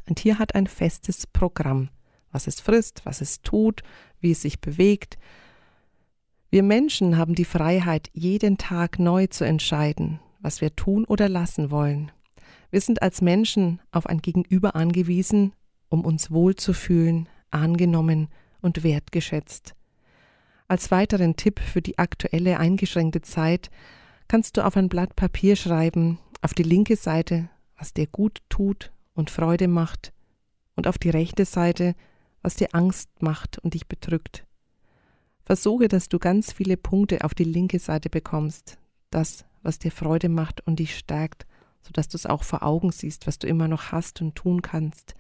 Ein 0.07 0.15
Tier 0.15 0.39
hat 0.39 0.55
ein 0.55 0.67
festes 0.67 1.27
Programm, 1.27 1.91
was 2.33 2.47
es 2.47 2.61
frisst, 2.61 3.03
was 3.05 3.21
es 3.21 3.43
tut, 3.43 3.83
wie 4.21 4.33
es 4.33 4.43
sich 4.43 4.61
bewegt. 4.61 5.19
Wir 6.51 6.63
Menschen 6.63 7.17
haben 7.17 7.35
die 7.35 7.45
Freiheit, 7.45 8.11
jeden 8.13 8.59
Tag 8.59 8.99
neu 8.99 9.27
zu 9.29 9.45
entscheiden, 9.45 10.21
was 10.41 10.61
wir 10.61 10.75
tun 10.75 11.05
oder 11.05 11.29
lassen 11.29 11.71
wollen. 11.71 12.11
Wir 12.71 12.81
sind 12.81 13.03
als 13.03 13.21
Menschen 13.21 13.81
auf 13.91 14.07
ein 14.07 14.23
Gegenüber 14.23 14.75
angewiesen, 14.75 15.53
um 15.89 16.05
uns 16.05 16.31
wohlzufühlen, 16.31 17.29
angenommen 17.51 18.29
und 18.61 18.83
wertgeschätzt. 18.83 19.75
Als 20.69 20.91
weiteren 20.91 21.37
Tipp 21.37 21.61
für 21.61 21.83
die 21.83 21.99
aktuelle 21.99 22.59
eingeschränkte 22.59 23.21
Zeit 23.21 23.71
kannst 24.27 24.57
du 24.57 24.65
auf 24.65 24.77
ein 24.77 24.89
Blatt 24.89 25.15
Papier 25.17 25.55
schreiben, 25.55 26.19
auf 26.41 26.55
die 26.55 26.63
linke 26.63 26.97
Seite, 26.97 27.51
was 27.77 27.93
dir 27.93 28.07
gut 28.07 28.39
tut 28.49 28.91
und 29.15 29.31
Freude 29.31 29.69
macht, 29.69 30.13
und 30.75 30.87
auf 30.87 30.97
die 30.97 31.11
rechte 31.11 31.45
Seite, 31.45 31.95
was 32.43 32.57
dir 32.57 32.69
Angst 32.73 33.09
macht 33.23 33.59
und 33.59 33.75
dich 33.75 33.87
bedrückt. 33.87 34.45
Versuche, 35.45 35.89
dass 35.89 36.09
du 36.09 36.19
ganz 36.19 36.53
viele 36.53 36.77
Punkte 36.77 37.25
auf 37.25 37.35
die 37.35 37.45
linke 37.45 37.79
Seite 37.79 38.11
bekommst, 38.11 38.79
das, 39.11 39.45
was 39.63 39.79
dir 39.79 39.91
Freude 39.91 40.29
macht 40.29 40.67
und 40.67 40.79
dich 40.79 40.97
stärkt, 40.97 41.47
sodass 41.81 42.09
du 42.09 42.17
es 42.17 42.27
auch 42.27 42.45
vor 42.45 42.63
Augen 42.63 42.93
siehst, 42.93 43.27
was 43.27 43.39
du 43.39 43.47
immer 43.47 43.69
noch 43.69 43.93
hast 43.93 44.21
und 44.21 44.35
tun 44.35 44.63
kannst. 44.63 45.15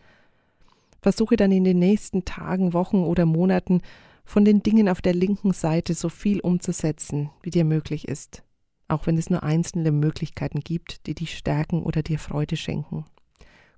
Versuche 1.00 1.37
dann 1.37 1.50
in 1.50 1.64
den 1.64 1.79
nächsten 1.79 2.25
Tagen, 2.25 2.73
Wochen 2.73 3.02
oder 3.02 3.26
Monaten 3.26 3.83
von 4.25 4.45
den 4.45 4.62
Dingen 4.62 4.88
auf 4.88 5.02
der 5.02 5.14
linken 5.14 5.52
Seite 5.52 5.95
so 5.95 6.09
viel 6.09 6.41
umzusetzen, 6.41 7.31
wie 7.43 7.50
dir 7.50 7.64
möglich 7.64 8.07
ist, 8.07 8.45
auch 8.87 9.07
wenn 9.07 9.19
es 9.19 9.29
nur 9.29 9.43
einzelne 9.43 9.91
Möglichkeiten 9.91 10.61
gibt, 10.61 11.07
die 11.07 11.14
dich 11.14 11.37
stärken 11.37 11.83
oder 11.83 12.02
dir 12.02 12.21
Freude 12.21 12.57
schenken. 12.57 13.05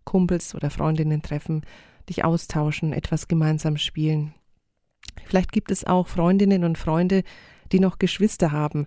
Kumpels 0.05 0.55
oder 0.55 0.71
Freundinnen 0.71 1.23
treffen, 1.23 1.63
dich 2.09 2.25
austauschen, 2.25 2.93
etwas 2.93 3.29
gemeinsam 3.29 3.77
spielen. 3.77 4.35
Vielleicht 5.25 5.53
gibt 5.53 5.71
es 5.71 5.85
auch 5.85 6.09
Freundinnen 6.09 6.65
und 6.65 6.79
Freunde, 6.79 7.23
die 7.73 7.81
noch 7.81 7.99
Geschwister 7.99 8.53
haben, 8.53 8.87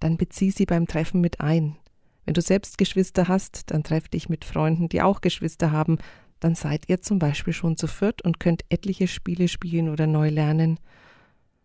dann 0.00 0.16
bezieh 0.16 0.50
sie 0.50 0.66
beim 0.66 0.86
Treffen 0.86 1.20
mit 1.20 1.40
ein. 1.40 1.76
Wenn 2.24 2.34
du 2.34 2.40
selbst 2.40 2.76
Geschwister 2.76 3.28
hast, 3.28 3.70
dann 3.70 3.84
treff 3.84 4.08
dich 4.08 4.28
mit 4.28 4.44
Freunden, 4.44 4.88
die 4.88 5.00
auch 5.00 5.20
Geschwister 5.20 5.70
haben. 5.70 5.98
Dann 6.40 6.54
seid 6.54 6.88
ihr 6.88 7.00
zum 7.00 7.18
Beispiel 7.18 7.52
schon 7.52 7.76
zu 7.76 7.86
viert 7.86 8.22
und 8.22 8.40
könnt 8.40 8.64
etliche 8.68 9.06
Spiele 9.06 9.48
spielen 9.48 9.88
oder 9.88 10.06
neu 10.06 10.28
lernen. 10.28 10.78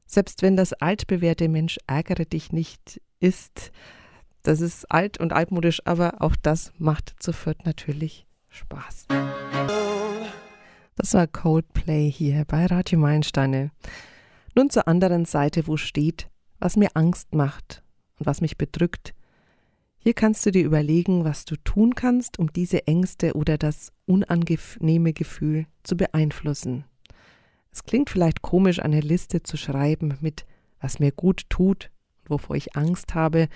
Selbst 0.05 0.41
wenn 0.41 0.55
das 0.55 0.73
altbewährte 0.73 1.49
Mensch 1.49 1.79
ärgere 1.87 2.25
dich 2.25 2.51
nicht 2.51 3.01
ist, 3.19 3.71
das 4.43 4.61
ist 4.61 4.89
alt 4.91 5.19
und 5.19 5.33
altmodisch, 5.33 5.81
aber 5.85 6.21
auch 6.21 6.35
das 6.35 6.71
macht 6.77 7.15
zu 7.19 7.33
viert 7.33 7.65
natürlich 7.65 8.25
Spaß. 8.51 9.07
Das 10.95 11.13
war 11.13 11.25
Coldplay 11.25 12.11
hier 12.11 12.45
bei 12.45 12.65
Radio 12.65 12.99
Meilensteine. 12.99 13.71
Nun 14.55 14.69
zur 14.69 14.87
anderen 14.87 15.25
Seite, 15.25 15.67
wo 15.67 15.77
steht, 15.77 16.29
was 16.59 16.75
mir 16.75 16.89
Angst 16.93 17.33
macht 17.33 17.81
und 18.19 18.25
was 18.25 18.41
mich 18.41 18.57
bedrückt. 18.57 19.13
Hier 19.97 20.13
kannst 20.13 20.45
du 20.45 20.51
dir 20.51 20.65
überlegen, 20.65 21.23
was 21.23 21.45
du 21.45 21.55
tun 21.55 21.95
kannst, 21.95 22.39
um 22.39 22.51
diese 22.51 22.87
Ängste 22.87 23.33
oder 23.33 23.57
das 23.57 23.91
unangenehme 24.05 25.13
Gefühl 25.13 25.65
zu 25.83 25.95
beeinflussen. 25.95 26.85
Es 27.71 27.83
klingt 27.83 28.09
vielleicht 28.09 28.41
komisch, 28.41 28.79
eine 28.79 28.99
Liste 28.99 29.43
zu 29.43 29.55
schreiben 29.55 30.17
mit, 30.19 30.45
was 30.81 30.99
mir 30.99 31.11
gut 31.11 31.49
tut 31.49 31.89
und 32.23 32.31
wovor 32.31 32.55
ich 32.55 32.75
Angst 32.75 33.15
habe, 33.15 33.47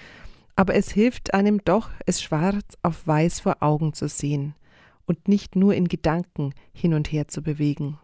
aber 0.55 0.75
es 0.75 0.89
hilft 0.89 1.33
einem 1.33 1.61
doch, 1.65 1.89
es 2.05 2.21
schwarz 2.21 2.77
auf 2.81 3.05
weiß 3.05 3.41
vor 3.41 3.57
Augen 3.61 3.93
zu 3.93 4.07
sehen 4.07 4.55
und 5.05 5.27
nicht 5.27 5.55
nur 5.55 5.73
in 5.73 5.87
Gedanken 5.87 6.53
hin 6.73 6.93
und 6.93 7.11
her 7.11 7.27
zu 7.27 7.41
bewegen. 7.41 7.99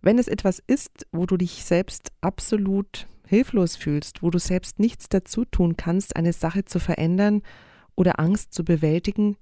Wenn 0.00 0.18
es 0.18 0.28
etwas 0.28 0.62
ist, 0.66 1.06
wo 1.12 1.26
du 1.26 1.36
dich 1.36 1.64
selbst 1.64 2.12
absolut 2.20 3.08
hilflos 3.26 3.76
fühlst, 3.76 4.22
wo 4.22 4.30
du 4.30 4.38
selbst 4.38 4.78
nichts 4.78 5.08
dazu 5.08 5.44
tun 5.44 5.76
kannst, 5.76 6.16
eine 6.16 6.32
Sache 6.32 6.64
zu 6.64 6.78
verändern 6.78 7.42
oder 7.94 8.20
Angst 8.20 8.54
zu 8.54 8.64
bewältigen, 8.64 9.36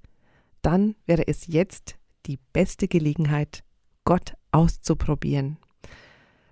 dann 0.62 0.96
wäre 1.06 1.28
es 1.28 1.46
jetzt 1.46 1.96
die 2.26 2.38
beste 2.52 2.88
Gelegenheit, 2.88 3.62
Gott 4.04 4.34
auszuprobieren. 4.50 5.58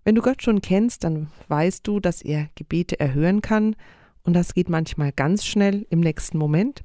Wenn 0.05 0.15
du 0.15 0.23
Gott 0.23 0.43
schon 0.43 0.61
kennst, 0.61 1.03
dann 1.05 1.31
weißt 1.49 1.87
du, 1.87 1.99
dass 1.99 2.23
er 2.23 2.49
Gebete 2.55 3.01
erhören 3.01 3.41
kann 3.41 3.75
und 4.23 4.35
das 4.35 4.55
geht 4.55 4.69
manchmal 4.69 5.13
ganz 5.13 5.45
schnell 5.45 5.87
im 5.91 6.01
nächsten 6.01 6.39
Moment, 6.39 6.85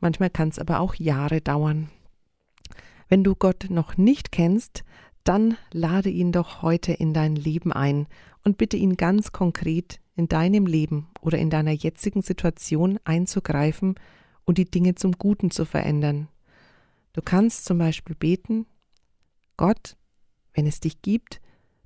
manchmal 0.00 0.30
kann 0.30 0.48
es 0.48 0.58
aber 0.58 0.80
auch 0.80 0.94
Jahre 0.94 1.40
dauern. 1.40 1.90
Wenn 3.08 3.24
du 3.24 3.34
Gott 3.34 3.66
noch 3.70 3.96
nicht 3.96 4.32
kennst, 4.32 4.84
dann 5.24 5.56
lade 5.72 6.10
ihn 6.10 6.32
doch 6.32 6.62
heute 6.62 6.92
in 6.92 7.12
dein 7.12 7.36
Leben 7.36 7.72
ein 7.72 8.06
und 8.44 8.58
bitte 8.58 8.76
ihn 8.76 8.96
ganz 8.96 9.32
konkret 9.32 10.00
in 10.14 10.28
deinem 10.28 10.66
Leben 10.66 11.08
oder 11.20 11.38
in 11.38 11.50
deiner 11.50 11.72
jetzigen 11.72 12.22
Situation 12.22 12.98
einzugreifen 13.04 13.96
und 14.44 14.58
die 14.58 14.70
Dinge 14.70 14.94
zum 14.94 15.12
Guten 15.12 15.50
zu 15.50 15.64
verändern. 15.64 16.28
Du 17.12 17.22
kannst 17.22 17.64
zum 17.64 17.78
Beispiel 17.78 18.14
beten, 18.14 18.66
Gott, 19.56 19.96
wenn 20.54 20.66
es 20.66 20.80
dich 20.80 21.02
gibt, 21.02 21.40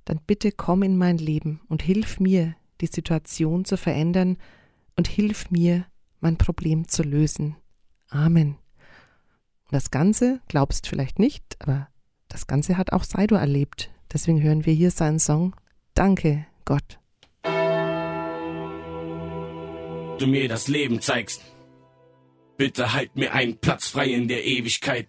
dann 0.05 0.19
bitte 0.25 0.51
komm 0.51 0.83
in 0.83 0.97
mein 0.97 1.17
Leben 1.17 1.61
und 1.67 1.81
hilf 1.81 2.19
mir, 2.19 2.55
die 2.81 2.87
Situation 2.87 3.65
zu 3.65 3.77
verändern 3.77 4.37
und 4.95 5.07
hilf 5.07 5.51
mir, 5.51 5.85
mein 6.19 6.37
Problem 6.37 6.87
zu 6.87 7.03
lösen. 7.03 7.55
Amen. 8.09 8.57
Das 9.71 9.89
Ganze 9.89 10.41
glaubst 10.49 10.87
vielleicht 10.87 11.17
nicht, 11.17 11.55
aber 11.59 11.87
das 12.27 12.45
Ganze 12.45 12.77
hat 12.77 12.91
auch 12.91 13.05
Saido 13.05 13.35
erlebt. 13.35 13.89
Deswegen 14.11 14.41
hören 14.41 14.65
wir 14.65 14.73
hier 14.73 14.91
seinen 14.91 15.19
Song 15.19 15.55
Danke, 15.93 16.45
Gott. 16.65 16.99
Du 20.19 20.27
mir 20.27 20.49
das 20.49 20.67
Leben 20.67 20.99
zeigst. 20.99 21.41
Bitte 22.57 22.93
halt 22.93 23.15
mir 23.15 23.33
einen 23.33 23.57
Platz 23.57 23.87
frei 23.87 24.07
in 24.07 24.27
der 24.27 24.45
Ewigkeit. 24.45 25.07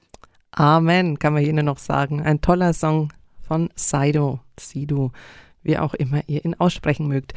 Amen, 0.53 1.19
kann 1.19 1.33
man 1.33 1.43
hier 1.43 1.53
nur 1.53 1.65
noch 1.65 1.79
sagen. 1.79 2.23
Ein 2.23 2.41
toller 2.41 2.73
Song 2.73 3.13
von 3.41 3.69
Saido, 3.75 4.39
Sido, 4.59 5.11
wie 5.63 5.77
auch 5.77 5.95
immer 5.95 6.23
ihr 6.29 6.45
ihn 6.45 6.55
aussprechen 6.55 7.09
mögt. 7.09 7.35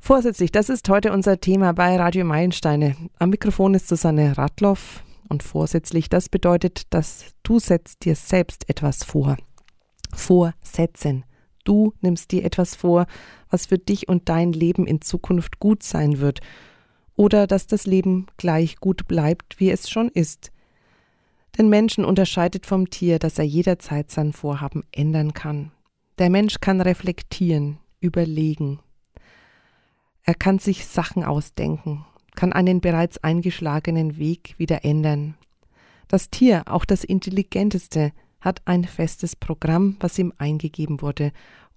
Vorsätzlich, 0.00 0.50
das 0.50 0.68
ist 0.68 0.88
heute 0.88 1.12
unser 1.12 1.40
Thema 1.40 1.72
bei 1.74 1.96
Radio 1.96 2.24
Meilensteine. 2.24 2.96
Am 3.20 3.30
Mikrofon 3.30 3.74
ist 3.74 3.86
Susanne 3.86 4.36
Radloff. 4.36 5.04
Und 5.30 5.44
vorsätzlich, 5.44 6.08
das 6.08 6.28
bedeutet, 6.28 6.92
dass 6.92 7.34
du 7.44 7.60
setzt 7.60 8.04
dir 8.04 8.16
selbst 8.16 8.68
etwas 8.68 9.04
vor. 9.04 9.36
Vorsetzen. 10.12 11.24
Du 11.62 11.94
nimmst 12.00 12.32
dir 12.32 12.44
etwas 12.44 12.74
vor, 12.74 13.06
was 13.48 13.66
für 13.66 13.78
dich 13.78 14.08
und 14.08 14.28
dein 14.28 14.52
Leben 14.52 14.88
in 14.88 15.00
Zukunft 15.00 15.60
gut 15.60 15.84
sein 15.84 16.18
wird. 16.18 16.40
Oder 17.14 17.46
dass 17.46 17.68
das 17.68 17.86
Leben 17.86 18.26
gleich 18.38 18.76
gut 18.76 19.06
bleibt, 19.06 19.60
wie 19.60 19.70
es 19.70 19.88
schon 19.88 20.08
ist. 20.08 20.50
Den 21.56 21.68
Menschen 21.68 22.04
unterscheidet 22.04 22.66
vom 22.66 22.90
Tier, 22.90 23.20
dass 23.20 23.38
er 23.38 23.44
jederzeit 23.44 24.10
sein 24.10 24.32
Vorhaben 24.32 24.82
ändern 24.90 25.32
kann. 25.32 25.70
Der 26.18 26.28
Mensch 26.28 26.60
kann 26.60 26.80
reflektieren, 26.80 27.78
überlegen. 28.00 28.80
Er 30.24 30.34
kann 30.34 30.58
sich 30.58 30.86
Sachen 30.86 31.22
ausdenken, 31.22 32.04
kann 32.40 32.54
einen 32.54 32.80
bereits 32.80 33.22
eingeschlagenen 33.22 34.16
Weg 34.16 34.54
wieder 34.56 34.82
ändern. 34.82 35.34
Das 36.08 36.30
Tier, 36.30 36.62
auch 36.64 36.86
das 36.86 37.04
intelligenteste, 37.04 38.12
hat 38.40 38.62
ein 38.64 38.84
festes 38.84 39.36
Programm, 39.36 39.98
was 40.00 40.18
ihm 40.18 40.32
eingegeben 40.38 41.02
wurde 41.02 41.32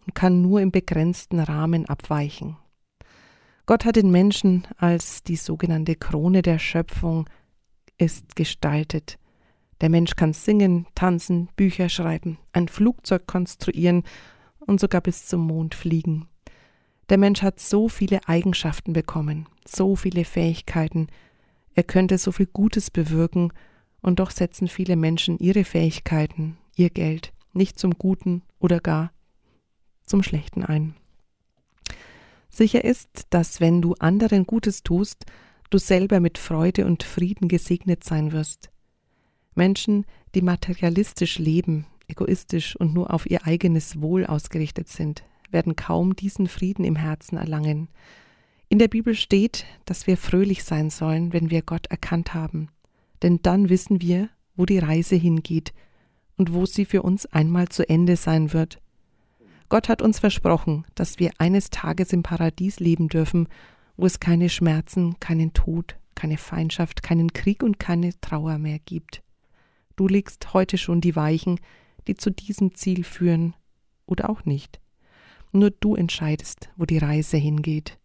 und 0.05 0.15
kann 0.15 0.41
nur 0.41 0.61
im 0.61 0.71
begrenzten 0.71 1.41
Rahmen 1.41 1.89
abweichen. 1.89 2.55
Gott 3.65 3.83
hat 3.83 3.97
den 3.97 4.09
Menschen 4.09 4.65
als 4.77 5.21
die 5.23 5.35
sogenannte 5.35 5.97
Krone 5.97 6.41
der 6.41 6.59
Schöpfung 6.59 7.29
ist 7.97 8.37
gestaltet. 8.37 9.19
Der 9.81 9.89
Mensch 9.89 10.15
kann 10.15 10.31
singen, 10.31 10.87
tanzen, 10.95 11.49
Bücher 11.57 11.89
schreiben, 11.89 12.37
ein 12.53 12.69
Flugzeug 12.69 13.27
konstruieren 13.27 14.03
und 14.61 14.79
sogar 14.79 15.01
bis 15.01 15.25
zum 15.25 15.45
Mond 15.45 15.75
fliegen. 15.75 16.29
Der 17.09 17.17
Mensch 17.17 17.41
hat 17.41 17.59
so 17.59 17.89
viele 17.89 18.27
Eigenschaften 18.27 18.93
bekommen, 18.93 19.47
so 19.65 19.95
viele 19.95 20.25
Fähigkeiten, 20.25 21.07
er 21.75 21.83
könnte 21.83 22.17
so 22.17 22.31
viel 22.31 22.47
Gutes 22.47 22.91
bewirken, 22.91 23.51
und 24.01 24.19
doch 24.19 24.31
setzen 24.31 24.67
viele 24.67 24.97
Menschen 24.97 25.39
ihre 25.39 25.63
Fähigkeiten, 25.63 26.57
ihr 26.75 26.89
Geld 26.89 27.31
nicht 27.53 27.79
zum 27.79 27.97
Guten 27.97 28.41
oder 28.59 28.79
gar 28.79 29.11
zum 30.05 30.23
Schlechten 30.23 30.63
ein. 30.63 30.95
Sicher 32.49 32.83
ist, 32.83 33.27
dass 33.29 33.61
wenn 33.61 33.81
du 33.81 33.93
anderen 33.95 34.45
Gutes 34.45 34.83
tust, 34.83 35.25
du 35.69 35.77
selber 35.77 36.19
mit 36.19 36.37
Freude 36.37 36.85
und 36.85 37.03
Frieden 37.03 37.47
gesegnet 37.47 38.03
sein 38.03 38.31
wirst. 38.31 38.69
Menschen, 39.55 40.05
die 40.35 40.41
materialistisch 40.41 41.39
leben, 41.39 41.87
egoistisch 42.07 42.75
und 42.75 42.93
nur 42.93 43.13
auf 43.13 43.29
ihr 43.29 43.47
eigenes 43.47 44.01
Wohl 44.01 44.25
ausgerichtet 44.25 44.87
sind, 44.87 45.23
werden 45.53 45.75
kaum 45.75 46.15
diesen 46.15 46.47
Frieden 46.47 46.83
im 46.83 46.95
Herzen 46.95 47.37
erlangen. 47.37 47.89
In 48.69 48.79
der 48.79 48.87
Bibel 48.87 49.15
steht, 49.15 49.65
dass 49.85 50.07
wir 50.07 50.17
fröhlich 50.17 50.63
sein 50.63 50.89
sollen, 50.89 51.31
wenn 51.31 51.49
wir 51.49 51.61
Gott 51.61 51.87
erkannt 51.87 52.33
haben, 52.33 52.69
denn 53.21 53.39
dann 53.43 53.69
wissen 53.69 54.01
wir, 54.01 54.29
wo 54.55 54.65
die 54.65 54.79
Reise 54.79 55.15
hingeht 55.15 55.73
und 56.37 56.53
wo 56.53 56.65
sie 56.65 56.85
für 56.85 57.03
uns 57.03 57.25
einmal 57.27 57.69
zu 57.69 57.87
Ende 57.87 58.15
sein 58.15 58.53
wird. 58.53 58.79
Gott 59.69 59.89
hat 59.89 60.01
uns 60.01 60.19
versprochen, 60.19 60.85
dass 60.95 61.19
wir 61.19 61.31
eines 61.37 61.69
Tages 61.69 62.13
im 62.13 62.23
Paradies 62.23 62.79
leben 62.79 63.07
dürfen, 63.07 63.47
wo 63.95 64.05
es 64.05 64.19
keine 64.19 64.49
Schmerzen, 64.49 65.19
keinen 65.19 65.53
Tod, 65.53 65.97
keine 66.15 66.37
Feindschaft, 66.37 67.03
keinen 67.03 67.33
Krieg 67.33 67.63
und 67.63 67.79
keine 67.79 68.19
Trauer 68.21 68.57
mehr 68.57 68.79
gibt. 68.79 69.23
Du 69.95 70.07
legst 70.07 70.53
heute 70.53 70.77
schon 70.77 71.01
die 71.01 71.15
Weichen, 71.15 71.59
die 72.07 72.15
zu 72.15 72.31
diesem 72.31 72.75
Ziel 72.75 73.03
führen 73.03 73.55
oder 74.05 74.29
auch 74.29 74.45
nicht. 74.45 74.79
Nur 75.53 75.69
du 75.69 75.95
entscheidest, 75.95 76.69
wo 76.75 76.85
die 76.85 76.97
Reise 76.97 77.37
hingeht. 77.37 77.99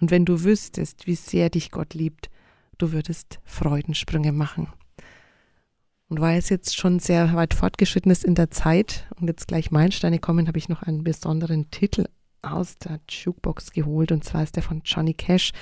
Und 0.00 0.10
wenn 0.10 0.24
du 0.24 0.42
wüsstest, 0.42 1.06
wie 1.06 1.14
sehr 1.14 1.50
dich 1.50 1.70
Gott 1.70 1.92
liebt, 1.92 2.30
du 2.78 2.92
würdest 2.92 3.40
Freudensprünge 3.44 4.32
machen. 4.32 4.68
Und 6.08 6.20
weil 6.20 6.38
es 6.38 6.48
jetzt 6.48 6.76
schon 6.76 6.98
sehr 6.98 7.34
weit 7.34 7.54
fortgeschritten 7.54 8.10
ist 8.10 8.24
in 8.24 8.34
der 8.34 8.50
Zeit 8.50 9.06
und 9.20 9.28
jetzt 9.28 9.48
gleich 9.48 9.70
Meilensteine 9.70 10.18
kommen, 10.18 10.48
habe 10.48 10.58
ich 10.58 10.70
noch 10.70 10.82
einen 10.82 11.04
besonderen 11.04 11.70
Titel 11.70 12.06
aus 12.40 12.78
der 12.78 13.00
Jukebox 13.08 13.72
geholt 13.72 14.10
und 14.10 14.24
zwar 14.24 14.42
ist 14.42 14.56
der 14.56 14.62
von 14.62 14.80
Johnny 14.84 15.14
Cash. 15.14 15.52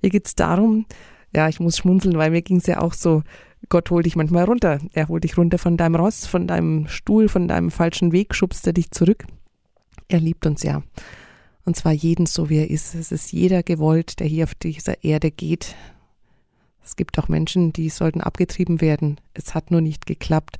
Hier 0.00 0.10
geht 0.10 0.26
es 0.26 0.34
darum, 0.34 0.86
ja, 1.34 1.48
ich 1.48 1.58
muss 1.58 1.78
schmunzeln, 1.78 2.16
weil 2.16 2.30
mir 2.30 2.42
ging 2.42 2.58
es 2.58 2.66
ja 2.66 2.80
auch 2.80 2.92
so, 2.92 3.22
Gott 3.70 3.90
holt 3.90 4.06
dich 4.06 4.14
manchmal 4.14 4.44
runter. 4.44 4.78
Er 4.92 5.08
holt 5.08 5.24
dich 5.24 5.36
runter 5.36 5.58
von 5.58 5.76
deinem 5.76 5.96
Ross, 5.96 6.26
von 6.26 6.46
deinem 6.46 6.86
Stuhl, 6.86 7.28
von 7.28 7.48
deinem 7.48 7.70
falschen 7.70 8.12
Weg, 8.12 8.34
schubst 8.34 8.66
er 8.66 8.72
dich 8.72 8.90
zurück. 8.90 9.26
Er 10.08 10.20
liebt 10.20 10.46
uns 10.46 10.62
ja. 10.62 10.82
Und 11.64 11.76
zwar 11.76 11.92
jeden 11.92 12.26
so, 12.26 12.48
wie 12.48 12.58
er 12.58 12.70
ist. 12.70 12.94
Es 12.94 13.12
ist 13.12 13.32
jeder 13.32 13.62
gewollt, 13.62 14.20
der 14.20 14.26
hier 14.26 14.44
auf 14.44 14.54
dieser 14.54 15.04
Erde 15.04 15.30
geht. 15.30 15.76
Es 16.82 16.96
gibt 16.96 17.18
auch 17.18 17.28
Menschen, 17.28 17.72
die 17.74 17.90
sollten 17.90 18.22
abgetrieben 18.22 18.80
werden. 18.80 19.20
Es 19.34 19.54
hat 19.54 19.70
nur 19.70 19.82
nicht 19.82 20.06
geklappt. 20.06 20.56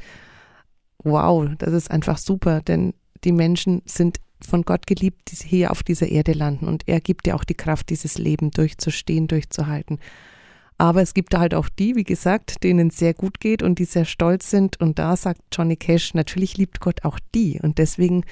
Wow, 1.02 1.48
das 1.58 1.72
ist 1.72 1.90
einfach 1.90 2.18
super, 2.18 2.60
denn 2.60 2.92
die 3.24 3.32
Menschen 3.32 3.80
sind 3.86 4.20
von 4.46 4.62
Gott 4.62 4.86
geliebt, 4.86 5.30
die 5.30 5.36
hier 5.36 5.70
auf 5.70 5.82
dieser 5.82 6.08
Erde 6.08 6.32
landen. 6.32 6.68
Und 6.68 6.86
er 6.86 7.00
gibt 7.00 7.26
dir 7.26 7.34
auch 7.34 7.44
die 7.44 7.54
Kraft, 7.54 7.88
dieses 7.90 8.18
Leben 8.18 8.50
durchzustehen, 8.50 9.26
durchzuhalten. 9.26 9.98
Aber 10.76 11.02
es 11.02 11.12
gibt 11.12 11.36
halt 11.36 11.54
auch 11.54 11.68
die, 11.68 11.96
wie 11.96 12.04
gesagt, 12.04 12.62
denen 12.62 12.88
es 12.88 12.98
sehr 12.98 13.14
gut 13.14 13.40
geht 13.40 13.62
und 13.62 13.80
die 13.80 13.84
sehr 13.84 14.04
stolz 14.04 14.50
sind. 14.50 14.80
Und 14.80 14.98
da 14.98 15.16
sagt 15.16 15.40
Johnny 15.52 15.76
Cash, 15.76 16.14
natürlich 16.14 16.56
liebt 16.56 16.80
Gott 16.80 17.04
auch 17.04 17.18
die. 17.34 17.58
Und 17.60 17.78
deswegen, 17.78 18.24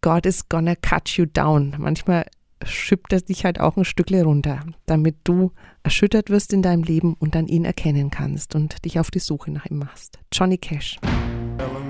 God 0.00 0.26
is 0.26 0.48
gonna 0.48 0.76
cut 0.76 1.08
you 1.10 1.26
down. 1.26 1.74
Manchmal 1.78 2.26
schippt 2.64 3.12
er 3.12 3.20
dich 3.20 3.44
halt 3.44 3.60
auch 3.60 3.76
ein 3.76 3.84
Stückle 3.84 4.24
runter, 4.24 4.60
damit 4.86 5.16
du 5.24 5.52
erschüttert 5.82 6.30
wirst 6.30 6.52
in 6.52 6.62
deinem 6.62 6.82
Leben 6.82 7.14
und 7.14 7.34
dann 7.34 7.46
ihn 7.46 7.64
erkennen 7.64 8.10
kannst 8.10 8.54
und 8.54 8.84
dich 8.84 8.98
auf 8.98 9.10
die 9.10 9.18
Suche 9.18 9.50
nach 9.50 9.66
ihm 9.66 9.78
machst. 9.78 10.18
Johnny 10.32 10.58
Cash. 10.58 10.98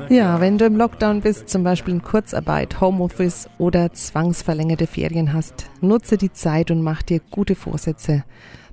Ja, 0.09 0.41
wenn 0.41 0.57
du 0.57 0.65
im 0.65 0.77
Lockdown 0.77 1.21
bist, 1.21 1.49
zum 1.49 1.65
Beispiel 1.65 1.95
in 1.95 2.03
Kurzarbeit, 2.03 2.81
Homeoffice 2.81 3.49
oder 3.59 3.93
zwangsverlängerte 3.93 4.87
Ferien 4.87 5.33
hast, 5.33 5.67
nutze 5.81 6.17
die 6.17 6.33
Zeit 6.33 6.71
und 6.71 6.83
mach 6.83 7.03
dir 7.03 7.21
gute 7.31 7.55
Vorsätze. 7.55 8.25